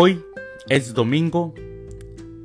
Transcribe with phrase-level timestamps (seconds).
[0.00, 0.24] Hoy
[0.68, 1.56] es domingo,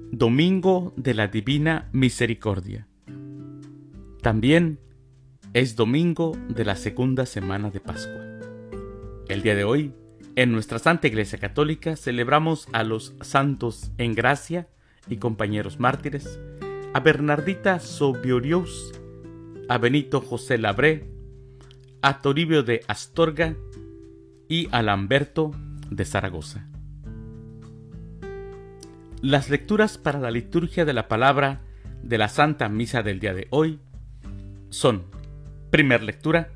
[0.10, 2.87] domingo de la Divina Misericordia.
[4.24, 4.79] También
[5.54, 8.24] es domingo de la segunda semana de Pascua.
[9.28, 9.94] El día de hoy,
[10.36, 14.67] en nuestra Santa Iglesia Católica, celebramos a los santos en gracia
[15.08, 16.40] y compañeros mártires,
[16.95, 18.99] a Bernardita Sobiorius,
[19.70, 21.08] a Benito José Labré,
[22.02, 23.55] a Toribio de Astorga
[24.49, 25.52] y a Lamberto
[25.91, 26.73] de Zaragoza.
[29.23, 31.62] Las lecturas para la liturgia de la palabra
[32.02, 33.80] de la Santa Misa del día de hoy
[34.68, 35.04] son,
[35.70, 36.52] primer lectura,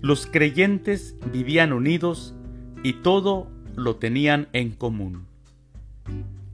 [0.00, 2.34] los creyentes vivían unidos
[2.82, 5.26] y todo lo tenían en común.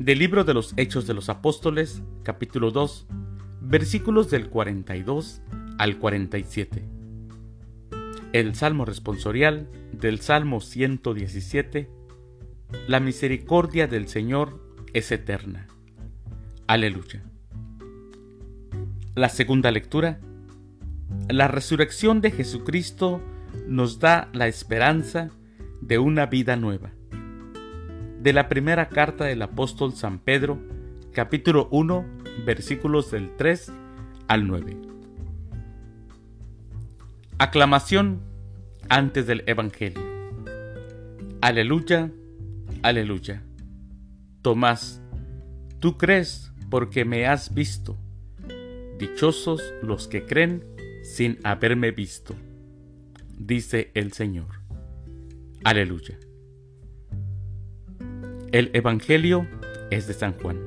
[0.01, 3.07] Del libro de los Hechos de los Apóstoles, capítulo 2,
[3.61, 5.41] versículos del 42
[5.79, 6.83] al 47.
[8.33, 11.89] El Salmo responsorial del Salmo 117.
[12.89, 15.67] La misericordia del Señor es eterna.
[16.67, 17.23] Aleluya.
[19.15, 20.21] La segunda lectura.
[21.29, 23.21] La resurrección de Jesucristo
[23.67, 25.31] nos da la esperanza
[25.81, 26.93] de una vida nueva
[28.21, 30.59] de la primera carta del apóstol San Pedro,
[31.13, 32.05] capítulo 1,
[32.45, 33.73] versículos del 3
[34.29, 34.77] al 9.
[37.39, 38.21] Aclamación
[38.91, 40.03] antes del Evangelio.
[41.41, 42.11] Aleluya,
[42.83, 43.43] aleluya.
[44.43, 45.03] Tomás,
[45.81, 47.99] tú crees porque me has visto.
[48.99, 50.65] Dichosos los que creen
[51.03, 52.35] sin haberme visto,
[53.39, 54.61] dice el Señor.
[55.65, 56.19] Aleluya.
[58.53, 59.47] El Evangelio
[59.91, 60.59] es de San Juan.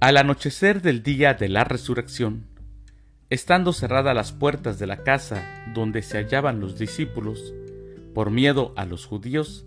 [0.00, 2.46] Al anochecer del día de la resurrección,
[3.30, 7.54] estando cerradas las puertas de la casa donde se hallaban los discípulos,
[8.14, 9.66] por miedo a los judíos,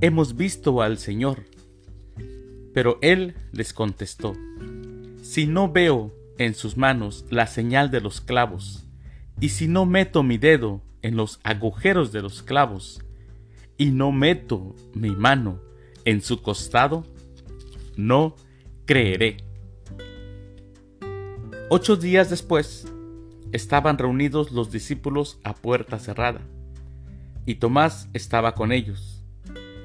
[0.00, 1.44] Hemos visto al Señor.
[2.74, 4.34] Pero él les contestó,
[5.22, 8.86] Si no veo en sus manos la señal de los clavos,
[9.40, 13.02] y si no meto mi dedo en los agujeros de los clavos,
[13.78, 15.60] y no meto mi mano
[16.04, 17.04] en su costado,
[17.96, 18.36] no
[18.86, 19.38] creeré.
[21.68, 22.86] Ocho días después,
[23.52, 26.40] estaban reunidos los discípulos a puerta cerrada,
[27.44, 29.15] y Tomás estaba con ellos.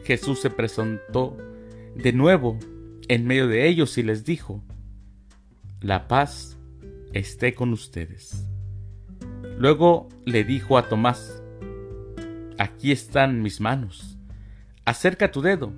[0.03, 1.37] Jesús se presentó
[1.95, 2.57] de nuevo
[3.07, 4.63] en medio de ellos y les dijo,
[5.79, 6.57] La paz
[7.13, 8.47] esté con ustedes.
[9.57, 11.41] Luego le dijo a Tomás,
[12.57, 14.17] aquí están mis manos.
[14.85, 15.73] Acerca tu dedo,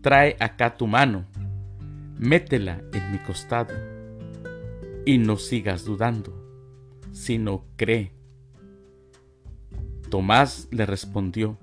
[0.00, 1.26] trae acá tu mano,
[2.18, 3.74] métela en mi costado,
[5.04, 6.32] y no sigas dudando,
[7.12, 8.12] sino cree.
[10.10, 11.58] Tomás le respondió,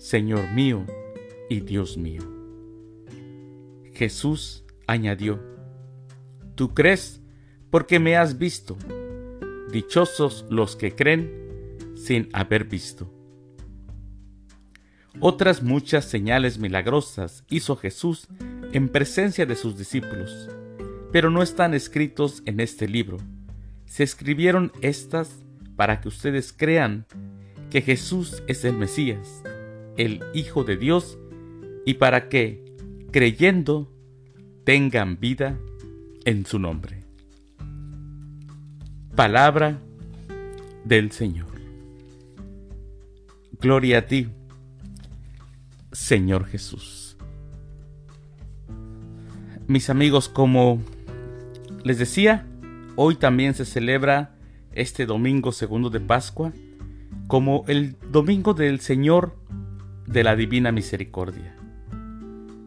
[0.00, 0.86] Señor mío
[1.50, 2.22] y Dios mío.
[3.92, 5.38] Jesús añadió,
[6.54, 7.20] Tú crees
[7.68, 8.78] porque me has visto.
[9.70, 13.12] Dichosos los que creen sin haber visto.
[15.20, 18.26] Otras muchas señales milagrosas hizo Jesús
[18.72, 20.48] en presencia de sus discípulos,
[21.12, 23.18] pero no están escritos en este libro.
[23.84, 25.42] Se escribieron estas
[25.76, 27.04] para que ustedes crean
[27.68, 29.42] que Jesús es el Mesías,
[29.96, 31.18] el Hijo de Dios,
[31.84, 32.74] y para que,
[33.10, 33.92] creyendo,
[34.64, 35.58] tengan vida
[36.24, 37.04] en su nombre.
[39.14, 39.80] Palabra
[40.84, 41.48] del Señor.
[43.60, 44.28] Gloria a ti,
[45.92, 47.16] Señor Jesús.
[49.66, 50.80] Mis amigos, como
[51.84, 52.46] les decía,
[52.96, 54.34] hoy también se celebra
[54.72, 56.52] este domingo segundo de Pascua
[57.26, 59.36] como el domingo del Señor
[60.10, 61.54] de la Divina Misericordia,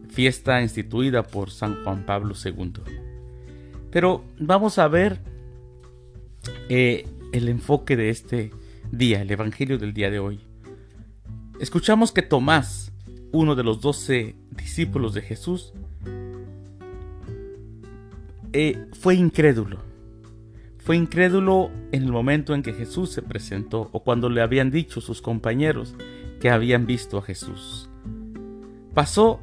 [0.08, 2.72] fiesta instituida por San Juan Pablo II.
[3.90, 5.20] Pero vamos a ver
[6.70, 8.50] eh, el enfoque de este
[8.90, 10.40] día, el Evangelio del día de hoy.
[11.60, 12.92] Escuchamos que Tomás,
[13.30, 15.74] uno de los doce discípulos de Jesús,
[18.54, 19.80] eh, fue incrédulo.
[20.78, 25.02] Fue incrédulo en el momento en que Jesús se presentó o cuando le habían dicho
[25.02, 25.94] sus compañeros
[26.44, 27.88] que habían visto a Jesús.
[28.92, 29.40] Pasó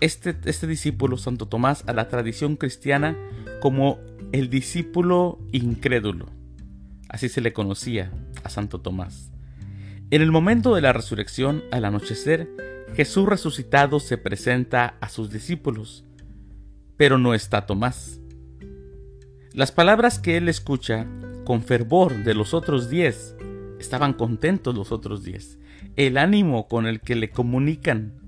[0.00, 3.16] este, este discípulo, Santo Tomás, a la tradición cristiana
[3.60, 4.00] como
[4.32, 6.26] el discípulo incrédulo.
[7.08, 8.10] Así se le conocía
[8.42, 9.30] a Santo Tomás.
[10.10, 12.48] En el momento de la resurrección, al anochecer,
[12.96, 16.04] Jesús resucitado se presenta a sus discípulos,
[16.96, 18.18] pero no está Tomás.
[19.52, 21.06] Las palabras que él escucha
[21.44, 23.36] con fervor de los otros diez,
[23.80, 25.58] estaban contentos los otros diez.
[25.96, 28.20] El ánimo con el que le comunican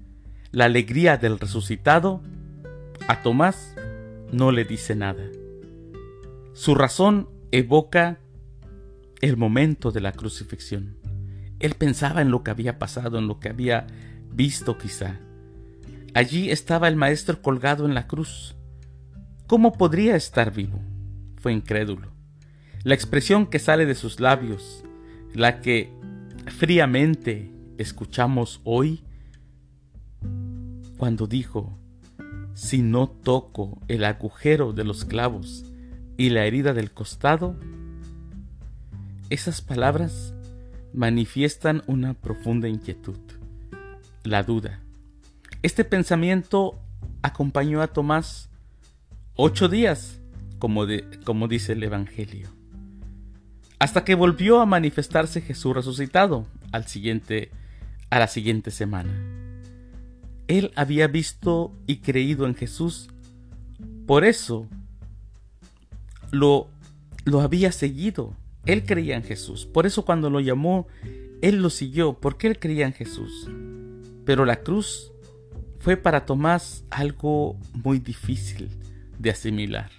[0.51, 2.23] la alegría del resucitado,
[3.09, 3.75] a Tomás
[4.33, 5.25] no le dice nada.
[6.55, 8.19] Su razón evoca
[9.21, 10.99] el momento de la crucifixión.
[11.61, 13.87] Él pensaba en lo que había pasado, en lo que había
[14.31, 15.21] visto quizá.
[16.15, 18.57] Allí estaba el Maestro colgado en la cruz.
[19.47, 20.81] ¿Cómo podría estar vivo?
[21.39, 22.13] Fue incrédulo.
[22.85, 24.85] La expresión que sale de sus labios,
[25.35, 25.93] la que
[26.47, 29.03] fríamente escuchamos hoy,
[30.99, 31.79] cuando dijo,
[32.55, 35.65] si no toco el agujero de los clavos
[36.17, 37.57] y la herida del costado,
[39.31, 40.35] esas palabras
[40.93, 43.19] manifiestan una profunda inquietud,
[44.25, 44.81] la duda.
[45.63, 46.79] Este pensamiento
[47.23, 48.51] acompañó a Tomás
[49.35, 50.21] ocho días,
[50.59, 50.85] como,
[51.25, 52.51] como dice el Evangelio,
[53.83, 57.51] hasta que volvió a manifestarse Jesús resucitado al siguiente,
[58.11, 59.11] a la siguiente semana.
[60.47, 63.11] Él había visto y creído en Jesús,
[64.07, 64.69] por eso
[66.31, 66.69] lo,
[67.25, 68.37] lo había seguido.
[68.67, 69.67] Él creía en Jesús.
[69.67, 70.87] Por eso cuando lo llamó,
[71.41, 73.51] él lo siguió, porque él creía en Jesús.
[74.25, 75.11] Pero la cruz
[75.81, 78.69] fue para Tomás algo muy difícil
[79.19, 79.91] de asimilar.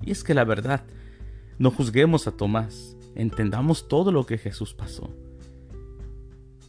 [0.00, 0.84] Y es que la verdad,
[1.58, 5.10] no juzguemos a Tomás, entendamos todo lo que Jesús pasó.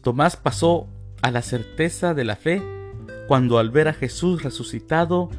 [0.02, 0.88] Tomás pasó
[1.22, 2.60] a la certeza de la fe
[3.28, 5.30] cuando al ver a Jesús resucitado,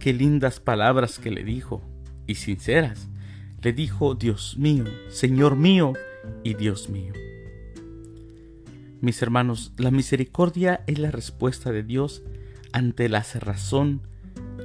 [0.00, 1.82] qué lindas palabras que le dijo
[2.26, 3.08] y sinceras.
[3.62, 5.92] Le dijo, Dios mío, Señor mío
[6.42, 7.12] y Dios mío.
[9.00, 12.22] Mis hermanos, la misericordia es la respuesta de Dios
[12.72, 14.02] ante la cerrazón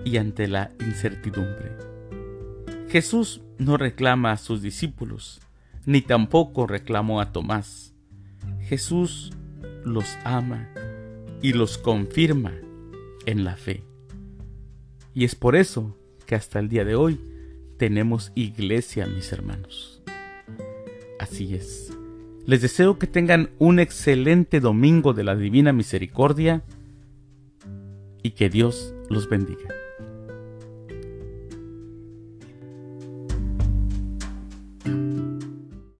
[0.06, 1.91] y ante la incertidumbre.
[2.92, 5.40] Jesús no reclama a sus discípulos,
[5.86, 7.94] ni tampoco reclamó a Tomás.
[8.60, 9.32] Jesús
[9.86, 10.68] los ama
[11.42, 12.52] y los confirma
[13.26, 13.86] en la fe.
[15.14, 17.18] Y es por eso que hasta el día de hoy
[17.78, 20.04] tenemos iglesia, mis hermanos.
[21.18, 21.98] Así es.
[22.46, 26.62] Les deseo que tengan un excelente domingo de la Divina Misericordia
[28.22, 29.81] y que Dios los bendiga.